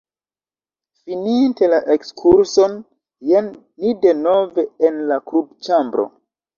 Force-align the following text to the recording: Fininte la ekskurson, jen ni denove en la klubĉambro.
Fininte 1.01 1.69
la 1.75 1.81
ekskurson, 1.97 2.75
jen 3.35 3.53
ni 3.69 3.97
denove 4.09 4.69
en 4.91 5.03
la 5.15 5.23
klubĉambro. 5.33 6.13